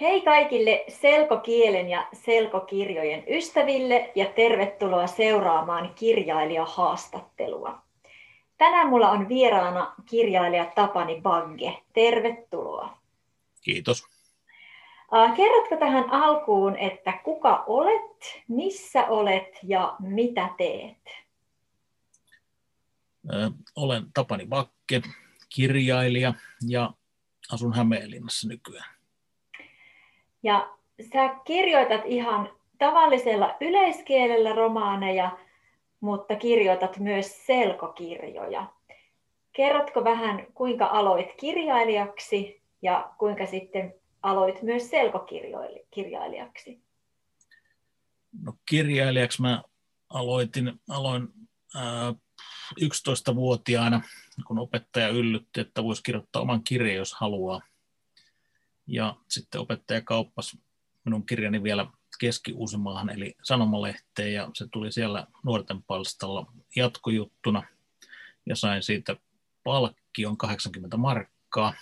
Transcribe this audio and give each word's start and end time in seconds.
Hei 0.00 0.20
kaikille 0.20 0.84
selkokielen 0.88 1.88
ja 1.88 2.08
selkokirjojen 2.12 3.24
ystäville 3.28 4.12
ja 4.14 4.26
tervetuloa 4.26 5.06
seuraamaan 5.06 5.94
kirjailijahaastattelua. 5.94 7.82
Tänään 8.58 8.88
mulla 8.88 9.10
on 9.10 9.28
vieraana 9.28 9.94
kirjailija 10.06 10.72
Tapani 10.74 11.20
Bagge. 11.20 11.82
Tervetuloa. 11.92 12.98
Kiitos. 13.62 14.06
Kerrotko 15.36 15.76
tähän 15.76 16.10
alkuun, 16.10 16.76
että 16.76 17.12
kuka 17.24 17.64
olet, 17.66 18.42
missä 18.48 19.06
olet 19.06 19.58
ja 19.62 19.96
mitä 19.98 20.48
teet? 20.58 21.08
Olen 23.76 24.04
Tapani 24.14 24.46
Bakke, 24.46 25.02
kirjailija 25.48 26.34
ja 26.68 26.92
asun 27.52 27.74
Hämeenlinnassa 27.74 28.48
nykyään. 28.48 28.99
Ja 30.42 30.76
sä 31.12 31.36
kirjoitat 31.44 32.00
ihan 32.04 32.50
tavallisella 32.78 33.56
yleiskielellä 33.60 34.52
romaaneja, 34.52 35.38
mutta 36.00 36.36
kirjoitat 36.36 36.98
myös 36.98 37.46
selkokirjoja. 37.46 38.66
Kerrotko 39.52 40.04
vähän, 40.04 40.46
kuinka 40.54 40.86
aloit 40.86 41.28
kirjailijaksi 41.40 42.62
ja 42.82 43.12
kuinka 43.18 43.46
sitten 43.46 43.94
aloit 44.22 44.62
myös 44.62 44.90
selkokirjailijaksi? 44.90 46.80
No, 48.42 48.52
kirjailijaksi 48.68 49.42
mä 49.42 49.62
aloitin, 50.08 50.72
aloin 50.88 51.28
ää, 51.76 52.14
11-vuotiaana, 52.80 54.02
kun 54.46 54.58
opettaja 54.58 55.08
yllytti, 55.08 55.60
että 55.60 55.84
voisi 55.84 56.02
kirjoittaa 56.02 56.42
oman 56.42 56.64
kirjan, 56.64 56.96
jos 56.96 57.14
haluaa. 57.14 57.60
Ja 58.92 59.16
sitten 59.28 59.60
opettaja 59.60 60.00
kauppasi 60.00 60.58
minun 61.04 61.26
kirjani 61.26 61.62
vielä 61.62 61.86
keski 62.20 62.54
eli 63.12 63.34
sanomalehteen, 63.42 64.32
ja 64.32 64.50
se 64.54 64.66
tuli 64.72 64.92
siellä 64.92 65.26
nuorten 65.44 65.82
palstalla 65.82 66.52
jatkojuttuna, 66.76 67.62
ja 68.46 68.56
sain 68.56 68.82
siitä 68.82 69.16
palkkion 69.64 70.36
80 70.36 70.96
markkaa. 70.96 71.74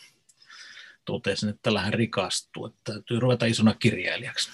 Totesin, 1.05 1.48
että 1.48 1.61
täällähän 1.62 1.95
rikastuu, 1.95 2.67
että 2.67 2.81
täytyy 2.84 3.20
ruveta 3.20 3.47
isona 3.47 3.75
kirjailijaksi. 3.75 4.51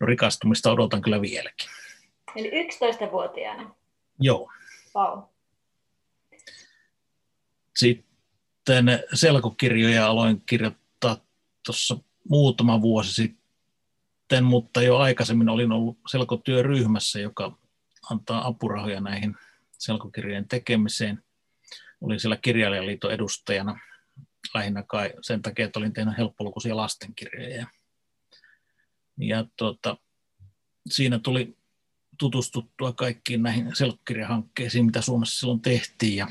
No 0.00 0.06
rikastumista 0.06 0.72
odotan 0.72 1.02
kyllä 1.02 1.20
vieläkin. 1.20 1.68
Eli 2.36 2.50
11-vuotiaana? 2.50 3.74
Joo. 4.20 4.52
Wow. 4.94 5.22
Sitten 7.76 9.04
selkokirjoja 9.14 10.06
aloin 10.06 10.42
kirjoittaa 10.46 10.81
tuossa 11.66 11.98
muutama 12.28 12.82
vuosi 12.82 13.12
sitten, 13.14 14.44
mutta 14.44 14.82
jo 14.82 14.98
aikaisemmin 14.98 15.48
olin 15.48 15.72
ollut 15.72 15.98
selkotyöryhmässä, 16.10 17.20
joka 17.20 17.58
antaa 18.10 18.46
apurahoja 18.46 19.00
näihin 19.00 19.36
selkokirjojen 19.78 20.48
tekemiseen. 20.48 21.22
Olin 22.00 22.20
siellä 22.20 22.36
kirjailijaliiton 22.36 23.12
edustajana 23.12 23.80
lähinnä 24.54 24.82
kai 24.82 25.12
sen 25.20 25.42
takia, 25.42 25.66
että 25.66 25.78
olin 25.78 25.92
tehnyt 25.92 26.18
helppolukuisia 26.18 26.76
lastenkirjoja. 26.76 27.66
Ja 29.16 29.46
tuota, 29.56 29.96
siinä 30.90 31.18
tuli 31.18 31.56
tutustuttua 32.18 32.92
kaikkiin 32.92 33.42
näihin 33.42 33.76
selkkirjahankkeisiin, 33.76 34.86
mitä 34.86 35.00
Suomessa 35.00 35.40
silloin 35.40 35.60
tehtiin. 35.60 36.16
Ja 36.16 36.28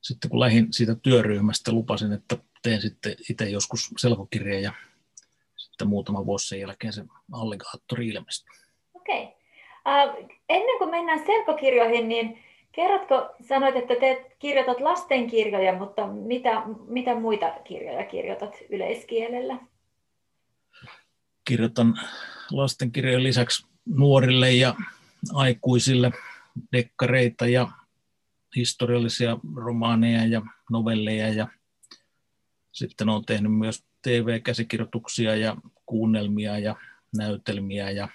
sitten 0.00 0.30
kun 0.30 0.40
lähdin 0.40 0.72
siitä 0.72 0.94
työryhmästä, 0.94 1.72
lupasin, 1.72 2.12
että 2.12 2.38
teen 2.62 2.80
sitten 2.80 3.14
itse 3.30 3.48
joskus 3.48 3.90
selkokirjeen 3.96 4.62
ja 4.62 4.72
sitten 5.56 5.88
muutama 5.88 6.26
vuosi 6.26 6.48
sen 6.48 6.60
jälkeen 6.60 6.92
se 6.92 7.04
alligaattori 7.32 8.08
ilmestyi. 8.08 8.56
Okei. 8.94 9.22
Okay. 9.22 9.40
Uh, 10.20 10.30
ennen 10.48 10.78
kuin 10.78 10.90
mennään 10.90 11.26
selkokirjoihin, 11.26 12.08
niin 12.08 12.38
kerrotko, 12.72 13.34
sanoit, 13.48 13.76
että 13.76 13.94
te 13.94 14.30
kirjoitat 14.38 14.80
lastenkirjoja, 14.80 15.78
mutta 15.78 16.06
mitä, 16.06 16.62
mitä 16.86 17.14
muita 17.14 17.52
kirjoja 17.64 18.06
kirjoitat 18.06 18.56
yleiskielellä? 18.70 19.58
Kirjoitan 21.44 22.00
lastenkirjojen 22.50 23.22
lisäksi 23.22 23.66
nuorille 23.86 24.52
ja 24.52 24.74
aikuisille 25.34 26.10
dekkareita 26.72 27.46
ja 27.46 27.68
historiallisia 28.56 29.36
romaaneja 29.56 30.26
ja 30.26 30.42
novelleja 30.70 31.28
ja 31.28 31.48
sitten 32.72 33.08
olen 33.08 33.24
tehnyt 33.24 33.52
myös 33.52 33.84
TV-käsikirjoituksia 34.02 35.36
ja 35.36 35.56
kuunnelmia 35.86 36.58
ja 36.58 36.76
näytelmiä 37.16 37.90
ja 37.90 38.08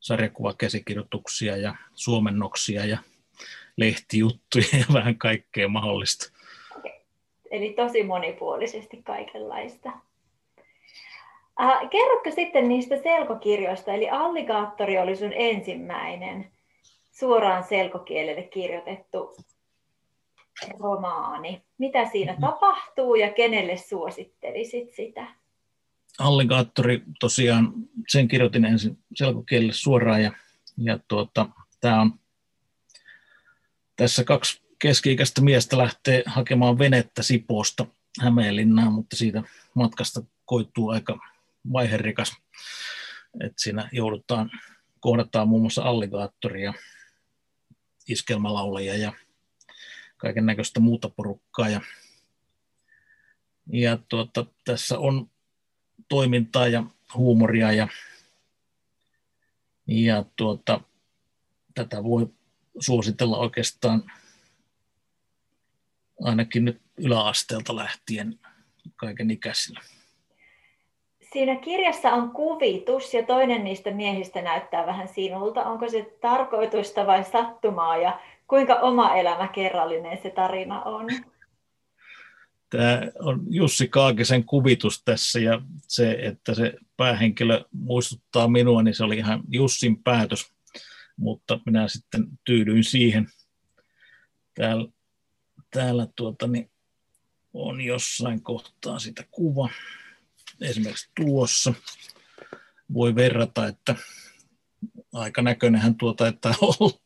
sarjakuvakäsikirjoituksia 0.00 1.56
ja 1.56 1.74
suomennoksia 1.94 2.84
ja 2.84 2.98
lehtijuttuja 3.76 4.78
ja 4.78 4.84
vähän 4.92 5.18
kaikkea 5.18 5.68
mahdollista. 5.68 6.32
Eli 7.50 7.72
tosi 7.72 8.02
monipuolisesti 8.02 9.02
kaikenlaista. 9.02 9.88
Äh, 11.60 11.90
kerrotko 11.90 12.30
sitten 12.30 12.68
niistä 12.68 13.02
selkokirjoista, 13.02 13.92
eli 13.92 14.10
Alligaattori 14.10 14.98
oli 14.98 15.16
sun 15.16 15.32
ensimmäinen 15.34 16.52
suoraan 17.10 17.64
selkokielelle 17.64 18.42
kirjoitettu 18.42 19.36
romaani. 20.78 21.62
Mitä 21.78 22.08
siinä 22.12 22.32
mm-hmm. 22.32 22.46
tapahtuu 22.46 23.14
ja 23.14 23.32
kenelle 23.32 23.76
suosittelisit 23.76 24.94
sitä? 24.94 25.34
Alligaattori 26.18 27.02
tosiaan, 27.20 27.72
sen 28.08 28.28
kirjoitin 28.28 28.64
ensin 28.64 28.98
selkokielelle 29.14 29.72
suoraan 29.72 30.22
ja, 30.22 30.32
ja 30.78 30.98
tuota, 31.08 31.48
tämä 31.80 32.00
on 32.00 32.12
tässä 33.96 34.24
kaksi 34.24 34.62
keski-ikäistä 34.78 35.40
miestä 35.40 35.78
lähtee 35.78 36.22
hakemaan 36.26 36.78
venettä 36.78 37.22
Sipoosta 37.22 37.86
Hämeenlinnaan, 38.20 38.92
mutta 38.92 39.16
siitä 39.16 39.42
matkasta 39.74 40.22
koittuu 40.44 40.88
aika 40.88 41.18
vaiherikas. 41.72 42.32
että 43.40 43.62
siinä 43.62 43.88
joudutaan, 43.92 44.50
kohdataan 45.00 45.48
muun 45.48 45.62
muassa 45.62 45.82
alligaattoria, 45.82 46.74
iskelmälaulajia 48.08 48.96
ja 48.96 49.12
kaiken 50.22 50.46
näköistä 50.46 50.80
muuta 50.80 51.08
porukkaa. 51.08 51.68
Ja, 51.68 51.80
ja 53.72 53.98
tuota, 54.08 54.46
tässä 54.64 54.98
on 54.98 55.30
toimintaa 56.08 56.68
ja 56.68 56.84
huumoria 57.14 57.72
ja, 57.72 57.88
ja 59.86 60.24
tuota, 60.36 60.80
tätä 61.74 62.04
voi 62.04 62.28
suositella 62.80 63.38
oikeastaan 63.38 64.12
ainakin 66.24 66.64
nyt 66.64 66.80
yläasteelta 66.96 67.76
lähtien 67.76 68.38
kaiken 68.96 69.30
ikäisillä. 69.30 69.80
Siinä 71.32 71.56
kirjassa 71.56 72.12
on 72.12 72.30
kuvitus 72.30 73.14
ja 73.14 73.22
toinen 73.22 73.64
niistä 73.64 73.90
miehistä 73.90 74.42
näyttää 74.42 74.86
vähän 74.86 75.08
sinulta. 75.08 75.64
Onko 75.64 75.88
se 75.88 76.16
tarkoitusta 76.20 77.06
vai 77.06 77.24
sattumaa 77.24 77.96
ja 77.96 78.20
kuinka 78.52 78.74
oma 78.74 79.14
elämä 79.14 79.48
kerrallinen 79.48 80.18
se 80.22 80.30
tarina 80.30 80.82
on? 80.82 81.06
Tämä 82.70 83.00
on 83.20 83.46
Jussi 83.50 83.88
Kaakisen 83.88 84.44
kuvitus 84.44 85.02
tässä 85.04 85.40
ja 85.40 85.62
se, 85.88 86.18
että 86.22 86.54
se 86.54 86.74
päähenkilö 86.96 87.64
muistuttaa 87.70 88.48
minua, 88.48 88.82
niin 88.82 88.94
se 88.94 89.04
oli 89.04 89.16
ihan 89.16 89.42
Jussin 89.48 90.02
päätös, 90.02 90.52
mutta 91.16 91.60
minä 91.66 91.88
sitten 91.88 92.26
tyydyin 92.44 92.84
siihen. 92.84 93.26
Täällä, 94.54 94.88
täällä 95.70 96.06
tuota, 96.16 96.46
niin 96.46 96.70
on 97.54 97.80
jossain 97.80 98.42
kohtaa 98.42 98.98
sitä 98.98 99.24
kuva 99.30 99.68
esimerkiksi 100.60 101.10
tuossa 101.14 101.74
voi 102.94 103.14
verrata, 103.14 103.66
että 103.66 103.94
aika 105.12 105.42
näköinenhän 105.42 105.94
tuo 105.94 106.12
taitaa 106.12 106.54
olla. 106.60 107.01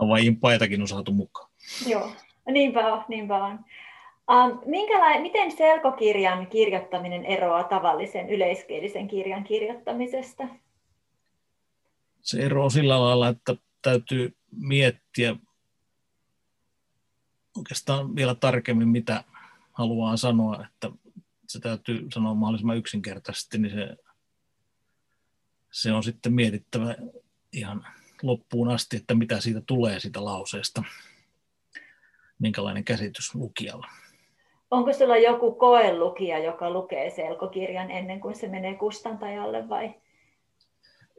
Havaijin 0.00 0.36
paitakin 0.36 0.80
on 0.80 0.88
saatu 0.88 1.12
mukaan. 1.12 1.50
Joo, 1.86 2.12
niinpä 2.50 2.92
on, 2.92 3.04
niinpä 3.08 3.44
on. 3.44 3.52
Um, 4.30 4.60
minkälainen, 4.66 5.22
miten 5.22 5.52
selkokirjan 5.56 6.46
kirjoittaminen 6.46 7.24
eroaa 7.24 7.64
tavallisen 7.64 8.30
yleiskielisen 8.30 9.08
kirjan 9.08 9.44
kirjoittamisesta? 9.44 10.48
Se 12.22 12.40
eroaa 12.40 12.70
sillä 12.70 13.00
lailla, 13.00 13.28
että 13.28 13.56
täytyy 13.82 14.36
miettiä 14.50 15.36
oikeastaan 17.56 18.16
vielä 18.16 18.34
tarkemmin, 18.34 18.88
mitä 18.88 19.24
haluaa 19.72 20.16
sanoa, 20.16 20.64
että 20.66 20.90
se 21.46 21.60
täytyy 21.60 22.06
sanoa 22.14 22.34
mahdollisimman 22.34 22.76
yksinkertaisesti, 22.76 23.58
niin 23.58 23.74
se, 23.74 23.96
se 25.70 25.92
on 25.92 26.02
sitten 26.02 26.32
mietittävä 26.32 26.94
ihan 27.52 27.86
loppuun 28.22 28.68
asti, 28.68 28.96
että 28.96 29.14
mitä 29.14 29.40
siitä 29.40 29.62
tulee 29.66 30.00
siitä 30.00 30.24
lauseesta, 30.24 30.82
minkälainen 32.38 32.84
käsitys 32.84 33.34
lukijalla. 33.34 33.86
Onko 34.70 34.92
sulla 34.92 35.16
joku 35.16 35.52
koelukija, 35.54 36.38
joka 36.38 36.70
lukee 36.70 37.10
selkokirjan 37.10 37.90
ennen 37.90 38.20
kuin 38.20 38.36
se 38.36 38.48
menee 38.48 38.74
kustantajalle 38.74 39.68
vai? 39.68 39.94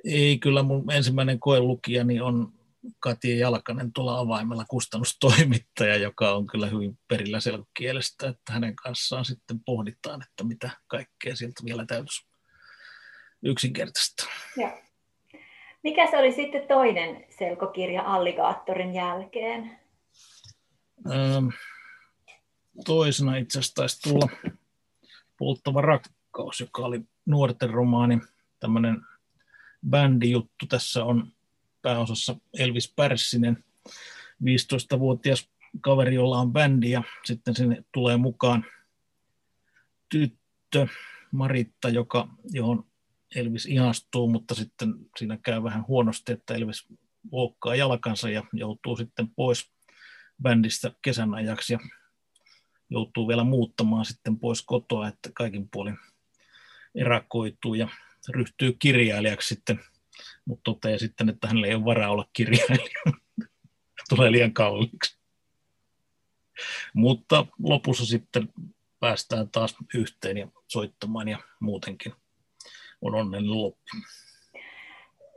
Ei, 0.03 0.37
kyllä 0.37 0.63
mun 0.63 0.91
ensimmäinen 0.91 1.39
koelukijani 1.39 2.21
on 2.21 2.53
Katja 2.99 3.37
Jalkanen 3.37 3.93
tuolla 3.93 4.19
avaimella 4.19 4.65
kustannustoimittaja, 4.69 5.95
joka 5.95 6.31
on 6.31 6.47
kyllä 6.47 6.67
hyvin 6.67 6.99
perillä 7.07 7.39
selkokielestä, 7.39 8.29
että 8.29 8.53
hänen 8.53 8.75
kanssaan 8.75 9.25
sitten 9.25 9.59
pohditaan, 9.65 10.21
että 10.21 10.43
mitä 10.43 10.69
kaikkea 10.87 11.35
sieltä 11.35 11.61
vielä 11.65 11.85
täytyisi 11.85 12.27
yksinkertaista. 13.43 14.25
Ja. 14.57 14.81
Mikä 15.83 16.11
se 16.11 16.17
oli 16.17 16.31
sitten 16.31 16.67
toinen 16.67 17.25
selkokirja 17.29 18.03
Alligaattorin 18.03 18.93
jälkeen? 18.93 19.79
Ähm, 21.11 21.47
toisena 22.85 23.35
itse 23.35 23.59
asiassa 23.59 23.75
taisi 23.75 24.01
tulla 24.01 24.29
Polttava 25.37 25.81
rakkaus, 25.81 26.59
joka 26.59 26.81
oli 26.81 27.01
nuorten 27.25 27.69
romaani, 27.69 28.19
tämmöinen 28.59 29.01
bändijuttu. 29.89 30.65
Tässä 30.69 31.05
on 31.05 31.27
pääosassa 31.81 32.35
Elvis 32.59 32.93
Pärssinen, 32.95 33.63
15-vuotias 34.43 35.49
kaveri, 35.81 36.15
jolla 36.15 36.37
on 36.37 36.53
bändi 36.53 36.91
ja 36.91 37.03
sitten 37.25 37.55
sinne 37.55 37.83
tulee 37.91 38.17
mukaan 38.17 38.65
tyttö 40.09 40.87
Maritta, 41.31 41.89
joka, 41.89 42.27
johon 42.49 42.85
Elvis 43.35 43.65
ihastuu, 43.65 44.27
mutta 44.27 44.55
sitten 44.55 44.93
siinä 45.17 45.37
käy 45.37 45.63
vähän 45.63 45.87
huonosti, 45.87 46.31
että 46.31 46.53
Elvis 46.53 46.87
loukkaa 47.31 47.75
jalkansa 47.75 48.29
ja 48.29 48.43
joutuu 48.53 48.97
sitten 48.97 49.29
pois 49.35 49.71
bändistä 50.41 50.91
kesän 51.01 51.33
ajaksi 51.33 51.73
ja 51.73 51.79
joutuu 52.89 53.27
vielä 53.27 53.43
muuttamaan 53.43 54.05
sitten 54.05 54.39
pois 54.39 54.61
kotoa, 54.61 55.07
että 55.07 55.29
kaikin 55.33 55.69
puolin 55.69 55.97
erakoituu 56.95 57.73
ja 57.73 57.87
ryhtyy 58.29 58.75
kirjailijaksi 58.79 59.47
sitten, 59.47 59.79
mutta 60.45 60.61
toteaa 60.63 60.97
sitten, 60.97 61.29
että 61.29 61.47
hänellä 61.47 61.67
ei 61.67 61.75
ole 61.75 61.85
varaa 61.85 62.11
olla 62.11 62.29
kirjailija. 62.33 63.01
Tulee 64.09 64.31
liian 64.31 64.53
kalliiksi. 64.53 65.19
Mutta 66.93 67.45
lopussa 67.63 68.05
sitten 68.05 68.49
päästään 68.99 69.49
taas 69.49 69.75
yhteen 69.93 70.37
ja 70.37 70.47
soittamaan 70.67 71.27
ja 71.27 71.39
muutenkin 71.59 72.13
on 73.01 73.15
onnellinen 73.15 73.57
loppu. 73.57 73.91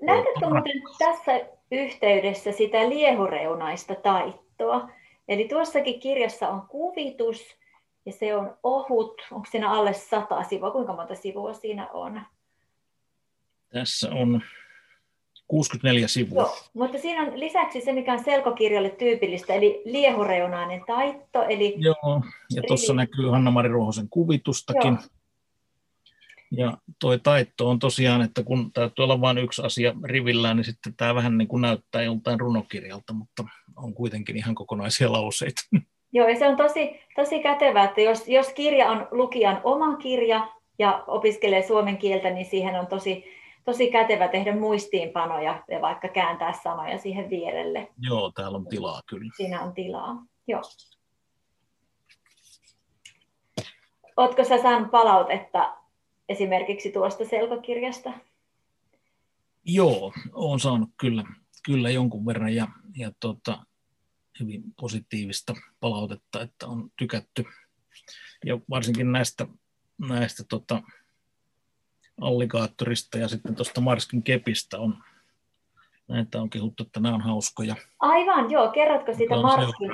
Näetkö 0.02 0.48
muuten 0.48 0.82
tässä 0.98 1.40
yhteydessä 1.70 2.52
sitä 2.52 2.88
liehureunaista 2.88 3.94
taittoa? 3.94 4.88
Eli 5.28 5.48
tuossakin 5.48 6.00
kirjassa 6.00 6.48
on 6.48 6.62
kuvitus 6.68 7.56
ja 8.06 8.12
se 8.12 8.36
on 8.36 8.56
ohut. 8.62 9.22
Onko 9.30 9.46
siinä 9.50 9.70
alle 9.70 9.92
sata 9.92 10.42
sivua? 10.42 10.70
Kuinka 10.70 10.92
monta 10.92 11.14
sivua 11.14 11.54
siinä 11.54 11.88
on? 11.92 12.20
Tässä 13.72 14.10
on 14.10 14.42
64 15.48 16.08
sivua. 16.08 16.42
Joo, 16.42 16.56
mutta 16.72 16.98
siinä 16.98 17.22
on 17.22 17.40
lisäksi 17.40 17.80
se, 17.80 17.92
mikä 17.92 18.12
on 18.12 18.24
selkokirjalle 18.24 18.90
tyypillistä, 18.90 19.54
eli 19.54 19.82
liehureunainen 19.84 20.84
taitto. 20.86 21.42
Eli... 21.42 21.74
Joo, 21.78 22.22
ja 22.54 22.62
tuossa 22.66 22.94
näkyy 22.94 23.30
Hanna-Mari 23.30 23.68
Ruohosen 23.68 24.08
kuvitustakin. 24.10 24.92
Joo. 24.92 25.13
Ja 26.56 26.76
toi 27.00 27.18
taitto 27.18 27.70
on 27.70 27.78
tosiaan, 27.78 28.22
että 28.22 28.42
kun 28.42 28.72
täytyy 28.72 29.02
olla 29.02 29.20
vain 29.20 29.38
yksi 29.38 29.62
asia 29.62 29.94
rivillään, 30.04 30.56
niin 30.56 30.64
sitten 30.64 30.94
tämä 30.96 31.14
vähän 31.14 31.38
niin 31.38 31.48
kuin 31.48 31.60
näyttää 31.60 32.02
joltain 32.02 32.40
runokirjalta, 32.40 33.12
mutta 33.12 33.44
on 33.76 33.94
kuitenkin 33.94 34.36
ihan 34.36 34.54
kokonaisia 34.54 35.12
lauseita. 35.12 35.62
Joo, 36.12 36.28
ja 36.28 36.38
se 36.38 36.48
on 36.48 36.56
tosi, 36.56 37.00
tosi 37.16 37.42
kätevää, 37.42 37.84
että 37.84 38.00
jos, 38.00 38.28
jos 38.28 38.48
kirja 38.48 38.90
on 38.90 39.08
lukijan 39.10 39.60
oma 39.64 39.96
kirja 39.96 40.48
ja 40.78 41.04
opiskelee 41.06 41.62
suomen 41.62 41.98
kieltä, 41.98 42.30
niin 42.30 42.46
siihen 42.46 42.80
on 42.80 42.86
tosi, 42.86 43.24
tosi 43.64 43.90
kätevä 43.90 44.28
tehdä 44.28 44.56
muistiinpanoja 44.56 45.62
ja 45.70 45.80
vaikka 45.80 46.08
kääntää 46.08 46.52
sanoja 46.52 46.98
siihen 46.98 47.30
vierelle. 47.30 47.88
Joo, 47.98 48.32
täällä 48.34 48.58
on 48.58 48.66
tilaa 48.66 49.00
kyllä. 49.06 49.32
Siinä 49.36 49.62
on 49.62 49.74
tilaa, 49.74 50.16
joo. 50.46 50.62
Oletko 54.16 54.44
sä 54.44 54.62
saanut 54.62 54.90
palautetta 54.90 55.76
esimerkiksi 56.28 56.92
tuosta 56.92 57.24
selkokirjasta? 57.24 58.12
Joo, 59.64 60.12
olen 60.32 60.60
saanut 60.60 60.90
kyllä, 61.00 61.24
kyllä 61.64 61.90
jonkun 61.90 62.26
verran 62.26 62.54
ja, 62.54 62.68
ja 62.96 63.12
tota, 63.20 63.66
hyvin 64.40 64.62
positiivista 64.80 65.54
palautetta, 65.80 66.42
että 66.42 66.66
on 66.66 66.90
tykätty. 66.98 67.44
Ja 68.44 68.58
varsinkin 68.70 69.12
näistä, 69.12 69.46
näistä 69.98 70.44
tota, 70.48 70.82
alligaattorista 72.20 73.18
ja 73.18 73.28
sitten 73.28 73.54
tuosta 73.54 73.80
Marskin 73.80 74.22
kepistä 74.22 74.78
on, 74.78 75.04
näitä 76.08 76.40
on 76.40 76.50
kehuttu, 76.50 76.82
että 76.82 77.00
nämä 77.00 77.14
on 77.14 77.20
hauskoja. 77.20 77.76
Aivan, 77.98 78.50
joo. 78.50 78.68
Kerrotko 78.68 79.14
sitä 79.14 79.36
Marskin, 79.42 79.90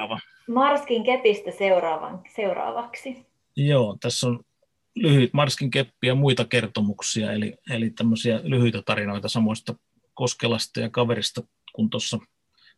Marskin 0.48 1.04
kepistä 1.04 1.50
seuraavan, 1.50 2.22
seuraavaksi? 2.34 3.26
Joo, 3.56 3.96
tässä 4.00 4.26
on 4.26 4.44
lyhyt 4.94 5.32
Marskin 5.32 5.70
keppi 5.70 6.06
ja 6.06 6.14
muita 6.14 6.44
kertomuksia, 6.44 7.32
eli, 7.32 7.54
eli 7.70 7.90
tämmöisiä 7.90 8.40
lyhyitä 8.44 8.82
tarinoita 8.82 9.28
samoista 9.28 9.74
Koskelasta 10.14 10.80
ja 10.80 10.90
kaverista 10.90 11.42
kuin 11.72 11.90
tuossa 11.90 12.18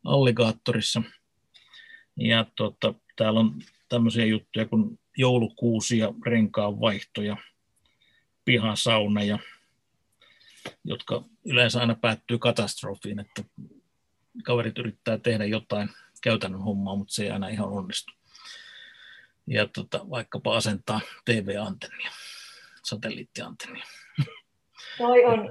alligaattorissa. 0.05 1.03
Ja 2.17 2.47
tota, 2.57 2.95
täällä 3.17 3.41
on 3.41 3.63
tämmöisiä 3.89 4.25
juttuja 4.25 4.67
kuin 4.67 4.99
joulukuusi 5.17 5.99
ja 5.99 6.15
renkaan 6.27 6.81
vaihto 6.81 7.23
ja 7.23 7.37
pihan 8.45 8.77
sauna, 8.77 9.23
ja, 9.23 9.39
jotka 10.85 11.25
yleensä 11.45 11.81
aina 11.81 11.95
päättyy 11.95 12.39
katastrofiin, 12.39 13.19
että 13.19 13.45
kaverit 14.45 14.79
yrittää 14.79 15.19
tehdä 15.19 15.45
jotain 15.45 15.89
käytännön 16.23 16.61
hommaa, 16.61 16.97
mutta 16.97 17.15
se 17.15 17.25
ei 17.25 17.31
aina 17.31 17.49
ihan 17.49 17.69
onnistu 17.69 18.13
ja 19.47 19.69
tota, 19.75 20.11
vaikkapa 20.11 20.57
asentaa 20.57 21.01
TV-antennia, 21.25 22.11
satelliittiantennia. 22.83 23.85
Toi 24.99 25.25
on, 25.25 25.51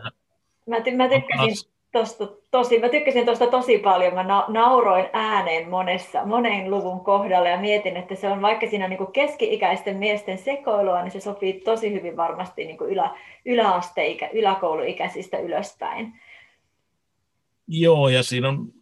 mä, 0.68 0.80
ty- 0.80 0.96
mä 0.96 1.10
tykkäsin 1.10 1.72
tosta 1.92 2.28
tosi, 2.52 2.80
mä 2.80 2.90
tykkäsin 2.90 3.26
tuosta 3.26 3.48
tosi 3.48 3.78
paljon. 3.78 4.14
Mä 4.14 4.24
na- 4.24 4.46
nauroin 4.48 5.10
ääneen 5.14 5.70
monessa, 5.70 6.26
monen 6.26 6.72
luvun 6.72 7.04
kohdalla 7.04 7.50
ja 7.50 7.58
mietin, 7.60 7.98
että 7.98 8.16
se 8.16 8.30
on 8.30 8.42
vaikka 8.42 8.68
siinä 8.70 8.88
niin 8.88 9.12
keski-ikäisten 9.14 9.98
miesten 9.98 10.38
sekoilua, 10.38 11.02
niin 11.02 11.12
se 11.12 11.20
sopii 11.20 11.54
tosi 11.54 11.94
hyvin 11.94 12.18
varmasti 12.18 12.66
niin 12.66 12.78
ylä, 12.82 13.18
yläasteikä, 13.46 14.30
yläkouluikäisistä 14.34 15.40
ylöspäin. 15.40 16.20
Joo, 17.68 18.10
ja 18.10 18.24
siinä 18.24 18.50
on 18.50 18.81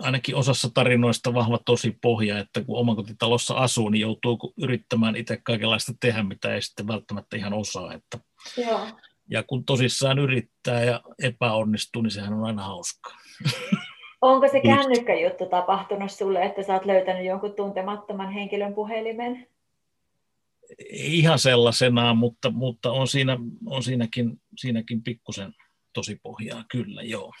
ainakin 0.00 0.36
osassa 0.36 0.70
tarinoista 0.74 1.34
vahva 1.34 1.58
tosi 1.66 1.98
pohja, 2.02 2.38
että 2.38 2.64
kun 2.64 2.78
omakotitalossa 2.78 3.54
asuu, 3.54 3.88
niin 3.88 4.00
joutuu 4.00 4.52
yrittämään 4.62 5.16
itse 5.16 5.36
kaikenlaista 5.36 5.92
tehdä, 6.00 6.22
mitä 6.22 6.54
ei 6.54 6.62
sitten 6.62 6.88
välttämättä 6.88 7.36
ihan 7.36 7.52
osaa. 7.52 7.94
Että 7.94 8.18
Joo. 8.56 8.88
Ja 9.30 9.42
kun 9.42 9.64
tosissaan 9.64 10.18
yrittää 10.18 10.84
ja 10.84 11.00
epäonnistuu, 11.22 12.02
niin 12.02 12.10
sehän 12.10 12.32
on 12.32 12.44
aina 12.44 12.62
hauskaa. 12.62 13.16
Onko 14.20 14.48
se 14.48 14.60
kännykkäjuttu 14.60 15.46
tapahtunut 15.46 16.12
sulle, 16.12 16.42
että 16.42 16.62
sä 16.62 16.74
oot 16.74 16.84
löytänyt 16.84 17.26
jonkun 17.26 17.54
tuntemattoman 17.54 18.32
henkilön 18.32 18.74
puhelimen? 18.74 19.46
Ei 20.90 21.18
ihan 21.18 21.38
sellaisenaan, 21.38 22.16
mutta, 22.16 22.50
mutta 22.50 22.92
on, 22.92 23.08
siinä, 23.08 23.38
on 23.66 23.82
siinäkin, 23.82 24.40
siinäkin 24.56 25.02
pikkusen 25.02 25.54
tosi 25.92 26.20
pohjaa, 26.22 26.64
kyllä 26.70 27.02
joo. 27.02 27.32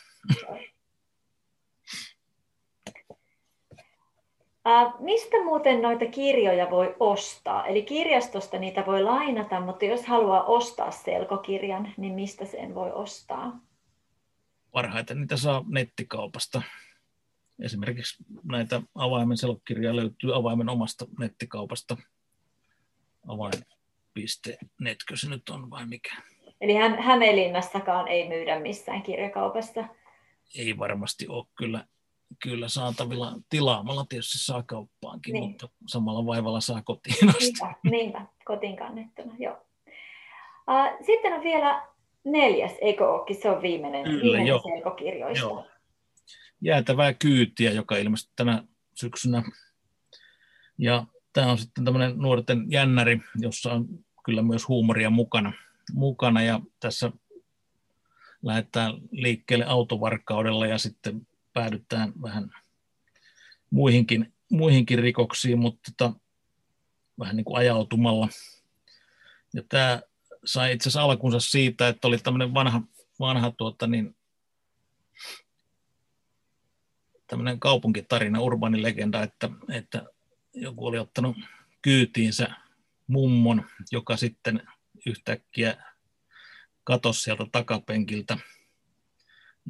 Mistä 4.98 5.44
muuten 5.44 5.82
noita 5.82 6.06
kirjoja 6.06 6.70
voi 6.70 6.96
ostaa? 7.00 7.66
Eli 7.66 7.82
kirjastosta 7.82 8.58
niitä 8.58 8.86
voi 8.86 9.02
lainata, 9.02 9.60
mutta 9.60 9.84
jos 9.84 10.06
haluaa 10.06 10.42
ostaa 10.42 10.90
selkokirjan, 10.90 11.94
niin 11.96 12.12
mistä 12.14 12.44
sen 12.44 12.74
voi 12.74 12.92
ostaa? 12.92 13.60
Parhaiten 14.72 15.20
niitä 15.20 15.36
saa 15.36 15.64
nettikaupasta. 15.68 16.62
Esimerkiksi 17.62 18.24
näitä 18.44 18.82
avaimen 18.94 19.36
selkokirjaa 19.36 19.96
löytyy 19.96 20.36
avaimen 20.36 20.68
omasta 20.68 21.06
nettikaupasta. 21.18 21.96
Avain.netkö 23.28 25.16
se 25.16 25.28
nyt 25.28 25.48
on 25.48 25.70
vai 25.70 25.86
mikä? 25.86 26.16
Eli 26.60 26.74
Hämeenlinnassakaan 27.00 28.08
ei 28.08 28.28
myydä 28.28 28.60
missään 28.60 29.02
kirjakaupassa? 29.02 29.84
Ei 30.58 30.78
varmasti 30.78 31.28
ole 31.28 31.46
kyllä 31.58 31.84
kyllä 32.42 32.68
saatavilla 32.68 33.36
tilaamalla 33.48 34.06
tietysti 34.08 34.38
saa 34.38 34.62
kauppaankin, 34.62 35.32
niin. 35.32 35.44
mutta 35.44 35.68
samalla 35.86 36.26
vaivalla 36.26 36.60
saa 36.60 36.82
kotiin 36.82 37.28
asti. 37.28 37.44
Niinpä, 37.44 37.74
niinpä 37.90 38.26
kotiin 38.44 38.76
kannettuna, 38.76 39.34
joo. 39.38 39.66
Uh, 40.68 41.06
sitten 41.06 41.32
on 41.32 41.42
vielä 41.42 41.88
neljäs, 42.24 42.72
eikö 42.80 43.08
olekin? 43.08 43.42
Se 43.42 43.50
on 43.50 43.62
viimeinen, 43.62 44.04
kyllä, 44.04 44.22
viimeinen 44.22 44.46
joo. 44.46 44.62
selkokirjoista. 44.62 45.44
Joo. 45.44 45.66
Jäätävää 46.60 47.14
kyytiä, 47.14 47.72
joka 47.72 47.96
ilmestyi 47.96 48.32
tänä 48.36 48.64
syksynä. 48.94 49.42
Ja 50.78 51.06
tämä 51.32 51.50
on 51.50 51.58
sitten 51.58 51.84
tämmöinen 51.84 52.18
nuorten 52.18 52.64
jännäri, 52.68 53.20
jossa 53.36 53.72
on 53.72 53.86
kyllä 54.24 54.42
myös 54.42 54.68
huumoria 54.68 55.10
mukana. 55.10 55.52
mukana 55.92 56.42
ja 56.42 56.60
tässä 56.80 57.12
lähdetään 58.42 58.94
liikkeelle 59.10 59.64
autovarkaudella 59.64 60.66
ja 60.66 60.78
sitten 60.78 61.26
päädytään 61.58 62.12
vähän 62.22 62.50
muihinkin, 63.70 64.34
muihinkin 64.50 64.98
rikoksiin, 64.98 65.58
mutta 65.58 65.92
tota, 65.96 66.20
vähän 67.18 67.36
niin 67.36 67.44
kuin 67.44 67.58
ajautumalla. 67.58 68.28
Ja 69.54 69.62
tämä 69.68 70.02
sai 70.44 70.72
itse 70.72 70.88
asiassa 70.88 71.02
alkunsa 71.02 71.40
siitä, 71.40 71.88
että 71.88 72.08
oli 72.08 72.18
tämmöinen 72.18 72.54
vanha, 72.54 72.82
vanha 73.20 73.50
tuota, 73.50 73.86
niin, 73.86 74.16
tämmöinen 77.26 77.60
kaupunkitarina, 77.60 78.40
urbaanilegenda, 78.40 79.22
että, 79.22 79.50
että 79.70 80.02
joku 80.54 80.86
oli 80.86 80.98
ottanut 80.98 81.36
kyytiinsä 81.82 82.48
mummon, 83.06 83.64
joka 83.92 84.16
sitten 84.16 84.68
yhtäkkiä 85.06 85.76
katosi 86.84 87.22
sieltä 87.22 87.46
takapenkiltä. 87.52 88.38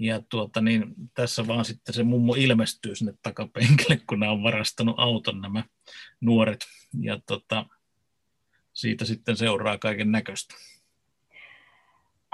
Ja 0.01 0.21
tuota, 0.29 0.61
niin 0.61 0.95
tässä 1.15 1.47
vaan 1.47 1.65
sitten 1.65 1.95
se 1.95 2.03
mummo 2.03 2.35
ilmestyy 2.35 2.95
sinne 2.95 3.13
takapenkille, 3.23 4.01
kun 4.09 4.21
nämä 4.21 4.33
on 4.33 4.43
varastanut 4.43 4.95
auton 4.99 5.41
nämä 5.41 5.65
nuoret. 6.21 6.61
Ja 7.01 7.21
tota, 7.27 7.67
siitä 8.73 9.05
sitten 9.05 9.37
seuraa 9.37 9.79
kaiken 9.79 10.13
näköistä. 10.13 10.55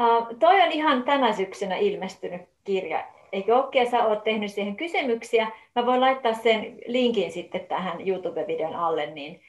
Uh, 0.01 0.39
toi 0.39 0.61
on 0.61 0.73
ihan 0.73 1.03
tänä 1.03 1.37
syksynä 1.37 1.77
ilmestynyt 1.77 2.43
kirja. 2.65 3.07
Eikö 3.33 3.57
Okke, 3.57 3.91
sä 3.91 4.05
oot 4.05 4.25
tehnyt 4.25 4.53
siihen 4.53 4.77
kysymyksiä? 4.77 5.51
Mä 5.75 5.87
voin 5.87 6.01
laittaa 6.01 6.35
sen 6.35 6.79
linkin 6.87 7.33
sitten 7.33 7.67
tähän 7.67 8.09
YouTube-videon 8.09 8.75
alle, 8.75 9.07
niin 9.07 9.41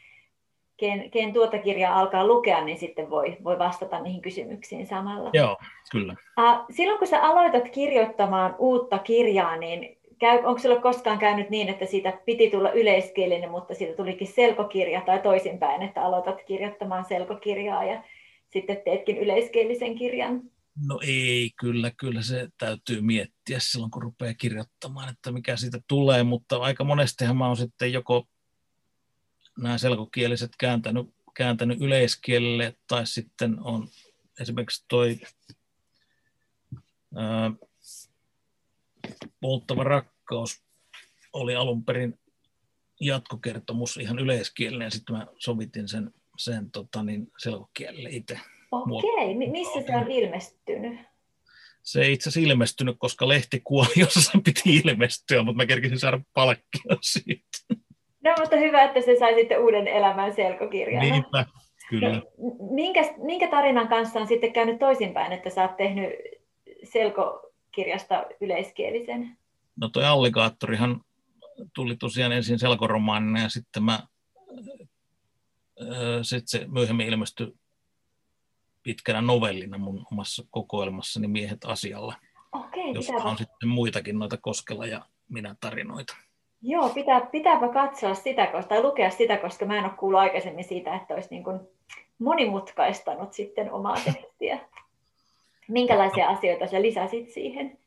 ken, 0.78 1.12
ken 1.12 1.34
tuota 1.34 1.58
kirjaa 1.58 2.00
alkaa 2.00 2.28
lukea, 2.28 2.66
niin 2.66 2.78
sitten 2.78 3.10
voi, 3.10 3.38
voi 3.44 3.60
vastata 3.60 4.00
niihin 4.00 4.22
kysymyksiin 4.22 4.88
samalla. 4.88 5.30
Joo, 5.34 5.58
kyllä. 5.92 6.16
Uh, 6.40 6.66
silloin 6.76 7.00
kun 7.00 7.08
sä 7.08 7.22
aloitat 7.22 7.70
kirjoittamaan 7.70 8.56
uutta 8.60 8.98
kirjaa, 8.98 9.58
niin 9.58 9.98
käy, 10.20 10.38
onko 10.44 10.60
sinulle 10.60 10.82
koskaan 10.82 11.20
käynyt 11.20 11.50
niin, 11.50 11.70
että 11.70 11.86
siitä 11.86 12.20
piti 12.26 12.50
tulla 12.50 12.72
yleiskielinen, 12.72 13.52
mutta 13.52 13.76
siitä 13.76 13.96
tulikin 13.96 14.28
selkokirja 14.28 15.02
tai 15.02 15.20
toisinpäin, 15.20 15.82
että 15.82 16.02
aloitat 16.02 16.44
kirjoittamaan 16.44 17.06
selkokirjaa 17.06 17.84
ja 17.84 18.04
sitten 18.50 18.82
teetkin 18.86 19.18
yleiskielisen 19.18 19.96
kirjan? 19.96 20.42
No 20.88 21.00
ei, 21.08 21.52
kyllä, 21.60 21.92
kyllä 21.98 22.22
se 22.22 22.48
täytyy 22.58 23.02
miettiä 23.02 23.58
silloin, 23.60 23.92
kun 23.92 24.02
rupeaa 24.02 24.34
kirjoittamaan, 24.34 25.10
että 25.10 25.32
mikä 25.32 25.56
siitä 25.56 25.80
tulee, 25.88 26.24
mutta 26.24 26.58
aika 26.58 26.84
monestihan 26.84 27.38
mä 27.38 27.48
oon 27.48 27.58
sitten 27.58 27.94
joko 27.94 28.28
nämä 29.58 29.78
selkokieliset 29.78 30.52
kääntänyt, 30.60 31.14
kääntänyt 31.34 31.82
yleiskielelle, 31.82 32.76
tai 32.88 33.08
sitten 33.08 33.60
on 33.60 33.88
esimerkiksi 34.42 34.86
toi 34.88 35.20
ää, 37.16 37.52
Polttava 39.42 39.84
rakkaus 39.84 40.64
oli 41.34 41.56
alun 41.56 41.86
perin 41.86 42.20
jatkokertomus 43.02 43.98
ihan 43.98 44.20
yleiskielinen, 44.20 44.92
sitten 44.92 45.16
mä 45.16 45.28
sovitin 45.38 45.88
sen, 45.88 46.14
sen 46.38 46.72
tota, 46.72 47.04
niin 47.04 47.32
selkokielelle 47.38 48.10
itse. 48.10 48.40
Okei, 48.72 49.36
missä 49.36 49.82
se 49.88 49.96
on 49.96 50.12
ilmestynyt? 50.12 51.00
Se 51.84 52.02
ei 52.02 52.14
itse 52.14 52.30
asiassa 52.30 52.50
ilmestynyt, 52.52 52.96
koska 53.00 53.28
lehti 53.28 53.62
kuoli, 53.64 53.94
jossa 53.96 54.22
sen 54.22 54.44
piti 54.44 54.76
ilmestyä, 54.76 55.44
mutta 55.44 55.58
mä 55.58 55.66
kerkisin 55.66 56.00
saada 56.00 56.20
palkkia 56.34 56.98
siitä. 57.02 57.82
No, 58.26 58.34
mutta 58.40 58.56
hyvä, 58.56 58.84
että 58.84 59.02
se 59.02 59.16
sai 59.20 59.34
sitten 59.34 59.64
uuden 59.64 59.88
elämän 59.88 60.34
selkokirjana. 60.34 61.10
Niinpä, 61.10 61.46
kyllä. 61.90 62.10
No, 62.10 62.22
minkä, 62.72 63.02
minkä 63.18 63.48
tarinan 63.48 63.88
kanssa 63.88 64.20
on 64.20 64.28
sitten 64.28 64.54
käynyt 64.54 64.80
toisinpäin, 64.80 65.32
että 65.32 65.50
sä 65.50 65.62
oot 65.62 65.78
tehnyt 65.78 66.10
selkokirjasta 66.84 68.26
yleiskielisen? 68.42 69.38
No 69.82 69.90
toi 69.90 70.06
Alligaattorihan 70.06 71.02
tuli 71.76 71.96
tosiaan 71.96 72.32
ensin 72.32 72.60
selkoromaanina 72.60 73.42
ja 73.42 73.50
sitten 73.50 73.84
mä, 73.84 74.00
sitten 76.22 76.48
se 76.48 76.68
myöhemmin 76.68 77.08
ilmestyi 77.08 77.54
pitkänä 78.84 79.22
novellina 79.22 79.78
mun 79.78 80.06
omassa 80.12 80.44
kokoelmassani 80.52 81.28
Miehet 81.28 81.66
asialla, 81.66 82.16
Okei, 82.52 82.94
jossa 82.94 83.14
on 83.14 83.38
sitten 83.38 83.70
muitakin 83.70 84.20
noita 84.20 84.38
Koskela 84.38 84.86
ja 84.86 85.06
minä 85.30 85.56
tarinoita. 85.60 86.16
Joo, 86.68 86.90
pitää, 86.90 87.22
pitääpä 87.22 87.68
katsoa 87.68 88.14
sitä 88.14 88.52
tai 88.70 88.82
lukea 88.84 89.10
sitä, 89.10 89.38
koska 89.38 89.66
mä 89.66 89.78
en 89.78 89.84
ole 89.84 89.94
kuullut 90.00 90.20
aikaisemmin 90.20 90.64
siitä, 90.64 90.96
että 90.96 91.14
olisi 91.14 91.30
niin 91.32 91.44
kuin 91.44 91.60
monimutkaistanut 92.20 93.34
sitten 93.34 93.72
omaa 93.72 93.96
tekstiä. 94.06 94.60
Minkälaisia 95.68 96.28
asioita 96.28 96.68
sä 96.68 96.82
lisäsit 96.82 97.30
siihen? 97.30 97.78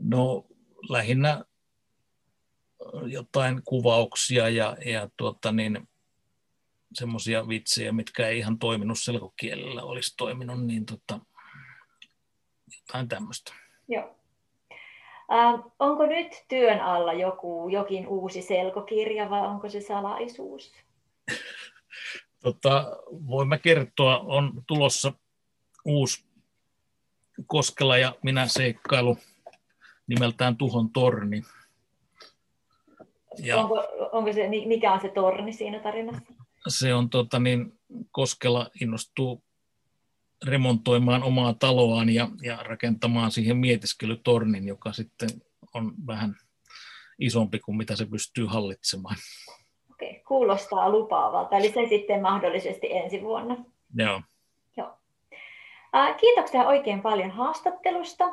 No 0.00 0.44
lähinnä 0.88 1.44
jotain 3.06 3.62
kuvauksia 3.64 4.48
ja, 4.48 4.76
ja 4.84 5.08
tuota 5.16 5.52
niin, 5.52 5.88
semmoisia 6.94 7.48
vitsejä, 7.48 7.92
mitkä 7.92 8.28
ei 8.28 8.38
ihan 8.38 8.58
toiminut 8.58 8.98
selkokielellä, 8.98 9.82
olisi 9.82 10.16
toiminut, 10.16 10.66
niin 10.66 10.86
tota, 10.86 11.20
jotain 12.80 13.08
tämmöistä. 13.08 13.52
Joo. 13.88 14.17
Äh, 15.32 15.60
onko 15.78 16.06
nyt 16.06 16.44
työn 16.48 16.80
alla 16.80 17.12
joku, 17.12 17.68
jokin 17.68 18.08
uusi 18.08 18.42
selkokirja 18.42 19.30
vai 19.30 19.40
onko 19.40 19.68
se 19.68 19.80
salaisuus? 19.80 20.72
tota, 22.42 22.96
voin 23.10 23.48
mä 23.48 23.58
kertoa, 23.58 24.18
on 24.18 24.62
tulossa 24.66 25.12
uusi 25.84 26.24
Koskela 27.46 27.98
ja 27.98 28.14
minä 28.22 28.46
seikkailu 28.46 29.16
nimeltään 30.06 30.56
Tuhon 30.56 30.90
torni. 30.90 31.42
Ja 33.38 33.56
onko, 33.56 33.88
onko 34.12 34.32
se, 34.32 34.48
mikä 34.48 34.92
on 34.92 35.00
se 35.00 35.08
torni 35.08 35.52
siinä 35.52 35.80
tarinassa? 35.80 36.32
Se 36.68 36.94
on 36.94 37.10
tota, 37.10 37.38
niin, 37.38 37.78
Koskela 38.10 38.70
innostuu 38.80 39.42
remontoimaan 40.46 41.22
omaa 41.22 41.54
taloaan 41.54 42.10
ja, 42.10 42.28
ja 42.42 42.56
rakentamaan 42.56 43.30
siihen 43.30 43.56
mietiskelytornin, 43.56 44.68
joka 44.68 44.92
sitten 44.92 45.28
on 45.74 45.92
vähän 46.06 46.34
isompi 47.18 47.58
kuin 47.58 47.76
mitä 47.76 47.96
se 47.96 48.06
pystyy 48.06 48.46
hallitsemaan. 48.46 49.16
Okei, 49.90 50.22
kuulostaa 50.28 50.90
lupaavalta. 50.90 51.56
Eli 51.56 51.72
se 51.72 51.86
sitten 51.88 52.22
mahdollisesti 52.22 52.92
ensi 52.92 53.22
vuonna. 53.22 53.56
Joo. 53.94 54.22
Joo. 54.76 54.98
Kiitoksia 56.20 56.66
oikein 56.66 57.02
paljon 57.02 57.30
haastattelusta. 57.30 58.24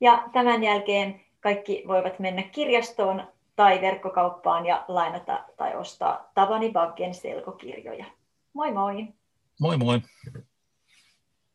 Ja 0.00 0.28
tämän 0.32 0.62
jälkeen 0.62 1.20
kaikki 1.40 1.84
voivat 1.88 2.18
mennä 2.18 2.42
kirjastoon 2.42 3.28
tai 3.56 3.80
verkkokauppaan 3.80 4.66
ja 4.66 4.84
lainata 4.88 5.44
tai 5.56 5.76
ostaa 5.76 6.30
Tavani 6.34 6.70
Baggen 6.72 7.14
selkokirjoja. 7.14 8.04
Moi 8.52 8.72
moi! 8.72 9.06
Moi 9.60 9.76
moi! 9.76 10.00